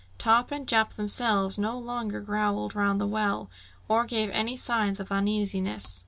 Top 0.17 0.49
and 0.51 0.67
Jup 0.67 0.93
themselves 0.95 1.59
no 1.59 1.77
longer 1.77 2.21
growled 2.21 2.73
round 2.75 2.99
the 2.99 3.05
well 3.05 3.51
or 3.87 4.03
gave 4.03 4.31
any 4.31 4.57
signs 4.57 4.99
of 4.99 5.11
uneasiness. 5.11 5.99